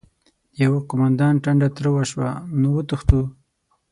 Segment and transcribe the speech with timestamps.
[0.55, 3.21] د يوه قوماندان ټنډه تروه شوه: نو وتښتو؟!